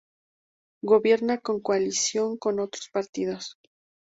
[0.83, 3.55] Gobierna en coalición con otros partidos.